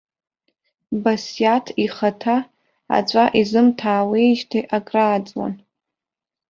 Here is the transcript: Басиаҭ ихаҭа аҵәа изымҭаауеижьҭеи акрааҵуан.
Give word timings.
Басиаҭ 1.03 1.65
ихаҭа 1.85 2.37
аҵәа 2.97 3.25
изымҭаауеижьҭеи 3.39 4.65
акрааҵуан. 4.77 5.53